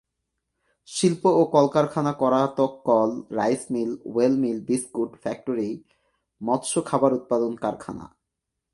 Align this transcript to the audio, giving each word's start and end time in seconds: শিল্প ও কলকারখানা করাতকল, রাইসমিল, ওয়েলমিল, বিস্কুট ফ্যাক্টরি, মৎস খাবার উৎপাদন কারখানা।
শিল্প 0.87 1.23
ও 1.39 1.41
কলকারখানা 1.45 2.13
করাতকল, 2.13 3.09
রাইসমিল, 3.31 3.91
ওয়েলমিল, 4.05 4.57
বিস্কুট 4.67 5.11
ফ্যাক্টরি, 5.23 5.69
মৎস 6.41 6.71
খাবার 6.85 7.11
উৎপাদন 7.13 7.51
কারখানা। 7.55 8.05